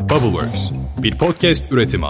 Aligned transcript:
Bubbleworks, 0.00 0.70
bir 0.98 1.18
podcast 1.18 1.72
üretimi. 1.72 2.06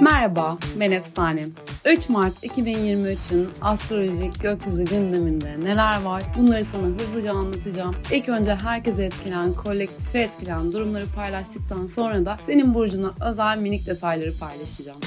Merhaba, 0.00 0.58
ben 0.80 0.90
Efsane. 0.90 1.44
3 1.84 2.08
Mart 2.08 2.44
2023'ün 2.44 3.48
astrolojik 3.62 4.40
gökyüzü 4.42 4.84
gündeminde 4.84 5.60
neler 5.64 6.02
var? 6.02 6.22
Bunları 6.38 6.64
sana 6.64 6.86
hızlıca 6.86 7.32
anlatacağım. 7.32 7.94
İlk 8.12 8.28
önce 8.28 8.54
herkese 8.54 9.04
etkilen, 9.04 9.52
kolektife 9.52 10.20
etkilen 10.20 10.72
durumları 10.72 11.06
paylaştıktan 11.16 11.86
sonra 11.86 12.24
da 12.24 12.38
senin 12.46 12.74
burcuna 12.74 13.12
özel 13.30 13.58
minik 13.58 13.86
detayları 13.86 14.38
paylaşacağım. 14.38 15.00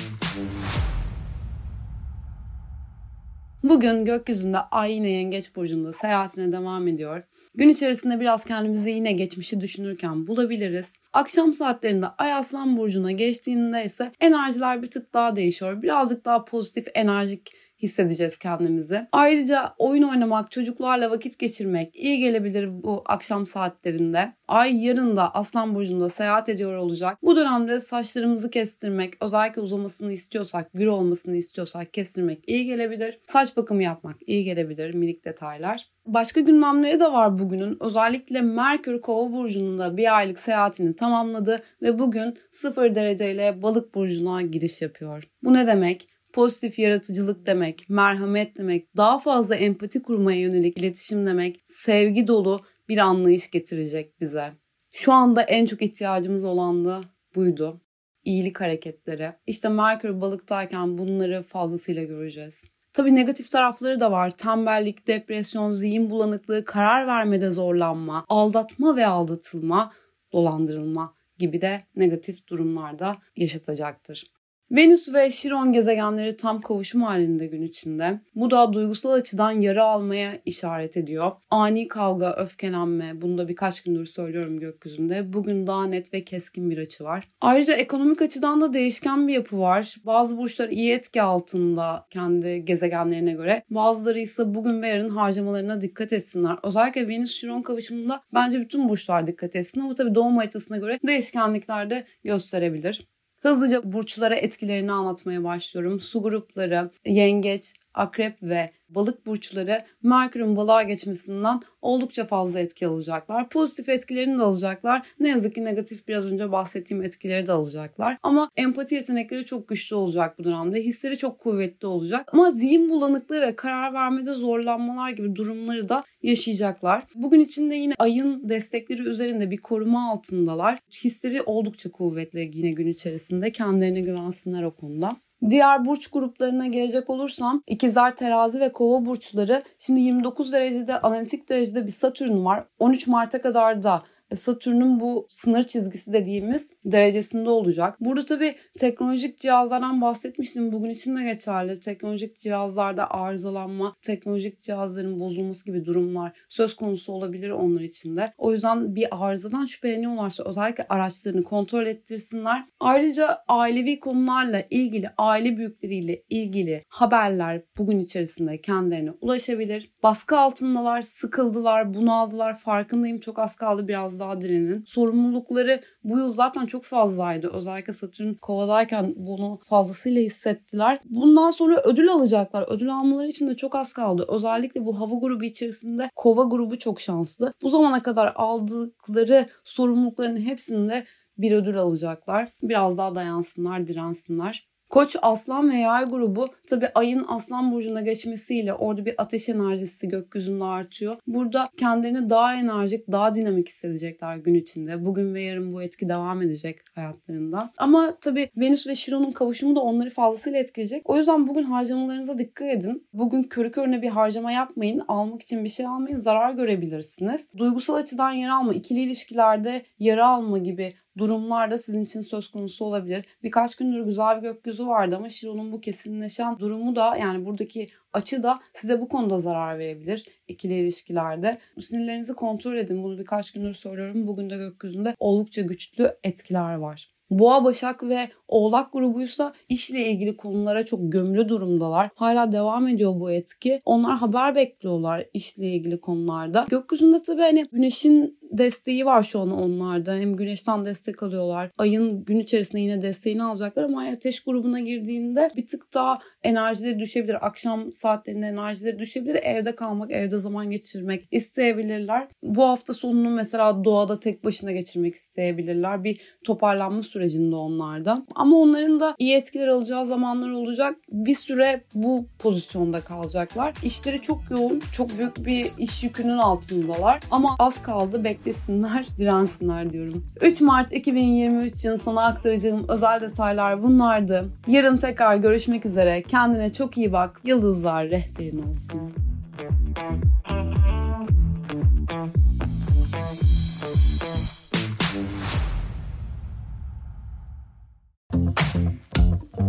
Bugün 3.70 4.06
gökyüzünde 4.06 4.58
Ay 4.58 4.94
yine 4.94 5.10
Yengeç 5.10 5.56
Burcu'nda 5.56 5.94
seyahatine 5.94 6.52
devam 6.52 6.88
ediyor. 6.88 7.24
Gün 7.56 7.70
içerisinde 7.70 8.20
biraz 8.20 8.46
kendimizi 8.46 8.90
yine 8.90 9.12
geçmişi 9.12 9.62
düşünürken 9.62 10.28
bulabiliriz. 10.28 10.96
Akşam 11.14 11.54
saatlerinde 11.54 12.08
Ay 12.08 12.34
Aslan 12.34 12.78
Burcu'na 12.78 13.12
geçtiğinde 13.12 13.84
ise 13.84 14.12
enerjiler 14.20 14.84
bir 14.84 14.92
tık 14.92 15.14
daha 15.14 15.36
değişiyor. 15.36 15.82
Birazcık 15.82 16.26
daha 16.26 16.46
pozitif, 16.46 16.88
enerjik 16.94 17.52
hissedeceğiz 17.82 18.38
kendimizi. 18.38 19.08
Ayrıca 19.12 19.74
oyun 19.78 20.04
oynamak, 20.04 20.52
çocuklarla 20.52 21.12
vakit 21.12 21.40
geçirmek 21.40 21.96
iyi 21.96 22.20
gelebilir 22.20 22.84
bu 22.84 23.04
akşam 23.06 23.48
saatlerinde. 23.48 24.34
Ay 24.48 24.86
yarın 24.86 25.16
da 25.16 25.36
Aslan 25.36 25.76
Burcu'nda 25.76 26.10
seyahat 26.10 26.50
ediyor 26.50 26.78
olacak. 26.78 27.18
Bu 27.24 27.36
dönemde 27.36 27.80
saçlarımızı 27.80 28.50
kestirmek, 28.50 29.14
özellikle 29.24 29.62
uzamasını 29.62 30.14
istiyorsak, 30.14 30.70
gür 30.74 30.88
olmasını 30.88 31.36
istiyorsak 31.36 31.94
kestirmek 31.94 32.44
iyi 32.48 32.66
gelebilir. 32.66 33.20
Saç 33.28 33.58
bakımı 33.58 33.84
yapmak 33.84 34.16
iyi 34.28 34.44
gelebilir, 34.44 34.94
minik 34.94 35.26
detaylar. 35.26 35.90
Başka 36.06 36.40
gündemleri 36.40 37.00
de 37.00 37.12
var 37.12 37.40
bugünün. 37.40 37.78
Özellikle 37.80 38.42
Merkür 38.42 39.02
Kova 39.02 39.32
burcunda 39.32 39.98
bir 39.98 40.18
aylık 40.18 40.40
seyahatini 40.40 40.96
tamamladı 40.96 41.64
ve 41.82 42.00
bugün 42.00 42.38
0 42.52 42.96
dereceyle 42.96 43.62
Balık 43.62 43.96
burcuna 43.96 44.42
giriş 44.42 44.82
yapıyor. 44.82 45.24
Bu 45.44 45.54
ne 45.54 45.68
demek? 45.68 46.08
Pozitif 46.34 46.80
yaratıcılık 46.80 47.46
demek, 47.46 47.90
merhamet 47.90 48.58
demek, 48.58 48.98
daha 48.98 49.20
fazla 49.20 49.56
empati 49.56 50.02
kurmaya 50.02 50.40
yönelik 50.40 50.78
iletişim 50.78 51.26
demek, 51.26 51.62
sevgi 51.66 52.28
dolu 52.28 52.60
bir 52.90 52.98
anlayış 52.98 53.52
getirecek 53.52 54.22
bize. 54.22 54.52
Şu 54.94 55.14
anda 55.14 55.42
en 55.42 55.66
çok 55.66 55.82
ihtiyacımız 55.82 56.44
olan 56.46 56.86
da 56.86 57.02
buydu. 57.36 57.82
İyilik 58.24 58.62
hareketleri. 58.62 59.34
İşte 59.48 59.70
Merkür 59.70 60.22
balıktayken 60.22 60.98
bunları 60.98 61.44
fazlasıyla 61.44 62.04
göreceğiz. 62.04 62.66
Tabii 62.94 63.16
negatif 63.16 63.52
tarafları 63.52 64.00
da 64.00 64.12
var. 64.12 64.32
Tembellik, 64.32 65.08
depresyon, 65.08 65.72
zihin 65.72 66.10
bulanıklığı, 66.10 66.66
karar 66.66 67.08
vermede 67.08 67.52
zorlanma, 67.52 68.26
aldatma 68.28 68.96
ve 68.96 69.06
aldatılma, 69.06 69.94
dolandırılma 70.34 71.14
gibi 71.38 71.62
de 71.62 71.84
negatif 71.96 72.48
durumlarda 72.48 73.18
yaşatacaktır. 73.36 74.24
Venüs 74.72 75.14
ve 75.14 75.32
Şiron 75.32 75.74
gezegenleri 75.74 76.38
tam 76.38 76.62
kavuşum 76.62 77.02
halinde 77.02 77.48
gün 77.48 77.62
içinde. 77.62 78.20
Bu 78.36 78.52
da 78.52 78.74
duygusal 78.74 79.12
açıdan 79.12 79.52
yara 79.52 79.86
almaya 79.86 80.32
işaret 80.46 80.98
ediyor. 80.98 81.32
Ani 81.52 81.88
kavga, 81.88 82.34
öfkelenme, 82.34 83.22
bunu 83.22 83.38
da 83.38 83.48
birkaç 83.48 83.82
gündür 83.82 84.06
söylüyorum 84.06 84.58
gökyüzünde. 84.58 85.34
Bugün 85.34 85.68
daha 85.68 85.86
net 85.86 86.14
ve 86.14 86.24
keskin 86.24 86.70
bir 86.70 86.78
açı 86.78 87.04
var. 87.04 87.30
Ayrıca 87.42 87.74
ekonomik 87.74 88.22
açıdan 88.22 88.62
da 88.62 88.74
değişken 88.74 89.28
bir 89.28 89.34
yapı 89.34 89.60
var. 89.60 89.96
Bazı 90.06 90.38
burçlar 90.38 90.70
iyi 90.70 90.92
etki 90.92 91.22
altında 91.22 92.06
kendi 92.10 92.66
gezegenlerine 92.66 93.34
göre. 93.34 93.64
Bazıları 93.70 94.20
ise 94.20 94.56
bugün 94.56 94.82
ve 94.82 94.88
yarın 94.88 95.10
harcamalarına 95.10 95.82
dikkat 95.82 96.14
etsinler. 96.14 96.58
Özellikle 96.64 97.08
Venüs-Şiron 97.08 97.64
kavuşumunda 97.64 98.22
bence 98.34 98.62
bütün 98.62 98.90
burçlar 98.90 99.28
dikkat 99.28 99.56
etsin 99.56 99.82
ama 99.82 99.96
tabii 99.96 100.16
doğum 100.16 100.38
haritasına 100.38 100.78
göre 100.78 101.00
değişkenlikler 101.08 101.90
de 101.90 102.06
gösterebilir. 102.24 103.08
Hızlıca 103.40 103.94
burçlara 103.94 104.36
etkilerini 104.36 104.92
anlatmaya 104.92 105.44
başlıyorum. 105.44 106.00
Su 106.00 106.22
grupları, 106.22 106.90
yengeç, 107.06 107.74
akrep 107.94 108.44
ve 108.44 108.72
balık 108.90 109.26
burçları 109.26 109.86
Merkür'ün 110.04 110.56
balığa 110.56 110.84
geçmesinden 110.84 111.60
oldukça 111.82 112.26
fazla 112.26 112.60
etki 112.60 112.88
alacaklar. 112.88 113.50
Pozitif 113.50 113.90
etkilerini 113.90 114.40
de 114.40 114.44
alacaklar. 114.44 115.08
Ne 115.20 115.30
yazık 115.30 115.56
ki 115.56 115.66
negatif 115.66 116.08
biraz 116.08 116.26
önce 116.26 116.52
bahsettiğim 116.52 117.04
etkileri 117.04 117.48
de 117.48 117.52
alacaklar. 117.52 118.18
Ama 118.24 118.50
empati 118.56 118.96
yetenekleri 118.96 119.46
çok 119.46 119.68
güçlü 119.68 119.96
olacak 119.96 120.40
bu 120.40 120.44
dönemde. 120.44 120.84
Hisleri 120.84 121.18
çok 121.18 121.40
kuvvetli 121.40 121.88
olacak. 121.88 122.30
Ama 122.34 122.52
zihin 122.52 122.90
bulanıklığı 122.90 123.42
ve 123.42 123.56
karar 123.56 123.94
vermede 123.94 124.34
zorlanmalar 124.34 125.10
gibi 125.10 125.36
durumları 125.36 125.90
da 125.90 126.04
yaşayacaklar. 126.24 127.04
Bugün 127.16 127.40
içinde 127.40 127.76
yine 127.76 127.94
ayın 128.00 128.50
destekleri 128.50 129.02
üzerinde 129.02 129.52
bir 129.52 129.58
koruma 129.58 130.12
altındalar. 130.12 130.80
Hisleri 131.04 131.42
oldukça 131.42 131.92
kuvvetli 131.92 132.52
yine 132.54 132.72
gün 132.72 132.88
içerisinde. 132.88 133.52
Kendilerine 133.52 134.02
güvensinler 134.02 134.64
o 134.64 134.76
konuda. 134.76 135.18
Diğer 135.50 135.86
burç 135.86 136.08
gruplarına 136.08 136.68
gelecek 136.68 137.10
olursam 137.10 137.64
ikizler 137.68 138.16
terazi 138.16 138.60
ve 138.60 138.72
kova 138.72 139.06
burçları 139.06 139.64
şimdi 139.78 140.02
29 140.02 140.54
derecede 140.54 141.02
analitik 141.02 141.50
derecede 141.50 141.88
bir 141.88 141.92
satürn 141.92 142.46
var. 142.46 142.66
13 142.80 143.08
Mart'a 143.08 143.42
kadar 143.42 143.84
da 143.84 144.04
Satürn'ün 144.36 145.00
bu 145.00 145.28
sınır 145.30 145.64
çizgisi 145.64 146.14
dediğimiz 146.14 146.70
derecesinde 146.86 147.50
olacak. 147.50 147.98
Burada 148.00 148.26
tabii 148.26 148.56
teknolojik 148.80 149.40
cihazlardan 149.40 150.02
bahsetmiştim. 150.02 150.72
Bugün 150.72 150.90
için 150.90 151.16
de 151.16 151.24
geçerli. 151.24 151.80
Teknolojik 151.80 152.40
cihazlarda 152.40 153.12
arızalanma, 153.12 153.96
teknolojik 154.02 154.62
cihazların 154.62 155.20
bozulması 155.20 155.66
gibi 155.66 155.86
durumlar 155.86 156.38
söz 156.50 156.76
konusu 156.76 157.14
olabilir 157.14 157.50
onlar 157.50 157.82
için 157.82 158.18
de. 158.18 158.34
O 158.38 158.52
yüzden 158.52 158.96
bir 158.96 159.08
arızadan 159.12 159.66
şüpheleniyorlarsa 159.66 160.44
özellikle 160.50 160.86
araçlarını 160.90 161.44
kontrol 161.44 161.86
ettirsinler. 161.86 162.66
Ayrıca 162.80 163.44
ailevi 163.48 164.00
konularla 164.00 164.64
ilgili, 164.70 165.10
aile 165.18 165.58
büyükleriyle 165.58 166.24
ilgili 166.30 166.84
haberler 166.88 167.62
bugün 167.78 168.00
içerisinde 168.00 168.62
kendilerine 168.62 169.12
ulaşabilir. 169.22 169.92
Baskı 170.04 170.40
altındalar, 170.40 171.02
sıkıldılar, 171.02 171.94
bunaldılar. 171.94 172.58
Farkındayım 172.58 173.20
çok 173.20 173.40
az 173.40 173.56
kaldı 173.56 173.88
biraz 173.88 174.19
direnin. 174.42 174.84
Sorumlulukları 174.88 175.82
bu 176.04 176.18
yıl 176.18 176.30
zaten 176.30 176.66
çok 176.66 176.84
fazlaydı. 176.84 177.52
Özellikle 177.54 177.94
Satürn 177.94 178.34
kovadayken 178.34 179.14
bunu 179.18 179.60
fazlasıyla 179.64 180.22
hissettiler. 180.22 181.02
Bundan 181.06 181.52
sonra 181.52 181.82
ödül 181.84 182.12
alacaklar. 182.12 182.66
Ödül 182.68 182.94
almaları 182.94 183.28
için 183.28 183.48
de 183.48 183.56
çok 183.56 183.76
az 183.76 183.94
kaldı. 183.94 184.26
Özellikle 184.30 184.86
bu 184.86 185.00
hava 185.00 185.16
grubu 185.20 185.44
içerisinde 185.44 186.10
kova 186.16 186.44
grubu 186.44 186.78
çok 186.78 187.02
şanslı. 187.02 187.54
Bu 187.62 187.70
zamana 187.70 188.04
kadar 188.04 188.34
aldıkları 188.36 189.46
sorumlulukların 189.64 190.38
hepsinde 190.38 191.06
bir 191.38 191.52
ödül 191.52 191.78
alacaklar. 191.78 192.54
Biraz 192.64 192.98
daha 192.98 193.16
dayansınlar, 193.16 193.88
dirensinler. 193.88 194.69
Koç, 194.90 195.16
Aslan 195.22 195.72
ve 195.72 195.76
Yay 195.76 196.06
grubu 196.06 196.50
tabi 196.68 196.90
ayın 196.96 197.26
Aslan 197.28 197.72
burcuna 197.72 198.02
geçmesiyle 198.02 198.74
orada 198.74 199.06
bir 199.06 199.16
ateş 199.18 199.50
enerjisi 199.50 200.08
gökyüzünde 200.08 200.64
artıyor. 200.64 201.18
Burada 201.28 201.70
kendilerini 201.78 202.30
daha 202.30 202.56
enerjik, 202.56 203.12
daha 203.12 203.36
dinamik 203.36 203.68
hissedecekler 203.68 204.38
gün 204.38 204.54
içinde. 204.54 205.06
Bugün 205.06 205.34
ve 205.34 205.42
yarın 205.42 205.74
bu 205.74 205.84
etki 205.84 206.10
devam 206.10 206.42
edecek 206.42 206.80
hayatlarında. 206.96 207.70
Ama 207.78 208.16
tabi 208.22 208.50
Venüs 208.58 208.88
ve 208.88 208.96
Şiron'un 208.96 209.32
kavuşumu 209.32 209.76
da 209.76 209.80
onları 209.80 210.10
fazlasıyla 210.10 210.60
etkileyecek. 210.60 211.10
O 211.10 211.18
yüzden 211.18 211.48
bugün 211.48 211.64
harcamalarınıza 211.64 212.38
dikkat 212.38 212.68
edin. 212.70 213.08
Bugün 213.14 213.44
körü 213.44 213.72
körüne 213.72 214.02
bir 214.02 214.10
harcama 214.10 214.52
yapmayın. 214.52 215.02
Almak 215.08 215.42
için 215.42 215.64
bir 215.64 215.70
şey 215.70 215.86
almayın. 215.86 216.18
Zarar 216.18 216.54
görebilirsiniz. 216.54 217.50
Duygusal 217.58 217.96
açıdan 217.96 218.32
yer 218.32 218.50
alma, 218.50 218.74
ikili 218.74 219.00
ilişkilerde 219.00 219.84
yara 220.00 220.28
alma 220.28 220.58
gibi 220.58 220.94
durumlarda 221.20 221.78
sizin 221.78 222.06
için 222.06 222.22
söz 222.22 222.48
konusu 222.48 222.86
olabilir. 222.86 223.26
Birkaç 223.44 223.76
gündür 223.76 224.02
güzel 224.06 224.38
bir 224.38 224.42
gökyüzü 224.42 224.88
vardı 224.88 225.16
ama 225.16 225.30
Şiron'un 225.30 225.72
bu 225.72 225.82
kesinleşen 225.82 226.60
durumu 226.60 226.96
da 226.96 227.18
yani 227.18 227.46
buradaki 227.46 227.90
açı 228.14 228.44
da 228.44 228.60
size 228.74 229.02
bu 229.02 229.10
konuda 229.10 229.40
zarar 229.40 229.80
verebilir 229.80 230.26
ikili 230.48 230.74
ilişkilerde. 230.74 231.58
Sinirlerinizi 231.80 232.34
kontrol 232.34 232.76
edin. 232.76 233.04
Bunu 233.04 233.20
birkaç 233.20 233.52
gündür 233.52 233.74
söylüyorum. 233.74 234.28
Bugün 234.28 234.50
de 234.50 234.58
gökyüzünde 234.58 235.16
oldukça 235.20 235.62
güçlü 235.62 236.18
etkiler 236.24 236.76
var. 236.76 237.10
Boğa, 237.30 237.64
Başak 237.64 238.04
ve 238.04 238.30
Oğlak 238.48 238.94
grubuysa 238.94 239.52
işle 239.70 240.10
ilgili 240.10 240.38
konulara 240.38 240.86
çok 240.86 241.00
gömülü 241.12 241.50
durumdalar. 241.50 242.10
Hala 242.16 242.52
devam 242.52 242.88
ediyor 242.88 243.20
bu 243.20 243.32
etki. 243.32 243.82
Onlar 243.86 244.18
haber 244.18 244.56
bekliyorlar 244.56 245.26
işle 245.34 245.66
ilgili 245.66 246.02
konularda. 246.02 246.66
Gökyüzünde 246.70 247.22
tabii 247.22 247.42
hani 247.42 247.66
güneşin 247.72 248.39
desteği 248.52 249.06
var 249.06 249.24
şu 249.24 249.40
an 249.40 249.52
onlarda. 249.52 250.16
Hem 250.16 250.34
güneşten 250.34 250.86
destek 250.86 251.24
alıyorlar. 251.24 251.72
Ayın 251.78 252.26
gün 252.26 252.40
içerisinde 252.40 252.82
yine 252.82 253.02
desteğini 253.02 253.44
alacaklar 253.44 253.84
ama 253.84 254.00
ay 254.00 254.10
ateş 254.10 254.44
grubuna 254.44 254.80
girdiğinde 254.80 255.52
bir 255.56 255.68
tık 255.68 255.94
daha 255.94 256.20
enerjileri 256.44 257.00
düşebilir. 257.00 257.48
Akşam 257.48 257.94
saatlerinde 257.94 258.46
enerjileri 258.46 259.00
düşebilir. 259.00 259.36
Evde 259.36 259.76
kalmak, 259.76 260.12
evde 260.12 260.40
zaman 260.40 260.70
geçirmek 260.70 261.28
isteyebilirler. 261.32 262.28
Bu 262.44 262.64
hafta 262.64 262.94
sonunu 262.94 263.30
mesela 263.30 263.84
doğada 263.84 264.20
tek 264.20 264.44
başına 264.44 264.72
geçirmek 264.72 265.16
isteyebilirler. 265.16 266.04
Bir 266.04 266.22
toparlanma 266.44 267.04
sürecinde 267.04 267.56
onlarda. 267.56 268.26
Ama 268.36 268.58
onların 268.58 269.00
da 269.00 269.16
iyi 269.20 269.36
etkiler 269.36 269.68
alacağı 269.68 270.06
zamanlar 270.06 270.50
olacak. 270.52 270.96
Bir 271.10 271.36
süre 271.36 271.84
bu 271.94 272.26
pozisyonda 272.40 273.02
kalacaklar. 273.02 273.74
İşleri 273.84 274.22
çok 274.22 274.42
yoğun, 274.52 274.82
çok 274.94 275.18
büyük 275.18 275.46
bir 275.46 275.72
iş 275.78 276.04
yükünün 276.04 276.38
altındalar. 276.38 277.20
Ama 277.32 277.56
az 277.60 277.82
kaldı 277.82 278.24
beklesinler, 278.40 279.08
dirensinler 279.18 279.94
diyorum. 279.94 280.26
3 280.42 280.62
Mart 280.62 280.94
2023 280.94 281.86
yılında 281.86 282.04
sana 282.04 282.26
aktaracağım 282.26 282.86
özel 282.90 283.22
detaylar 283.22 283.84
bunlardı. 283.84 284.50
Yarın 284.68 284.98
tekrar 284.98 285.36
görüşmek 285.36 285.86
üzere. 285.86 286.22
Kendine 286.22 286.72
çok 286.72 286.98
iyi 286.98 287.14
bak. 287.14 287.42
Yıldızlar 287.44 288.10
rehberin 288.10 288.64
olsun. 288.64 289.14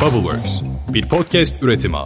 Bubbleworks 0.00 0.62
bir 0.88 1.08
podcast 1.08 1.62
üretimi. 1.62 1.96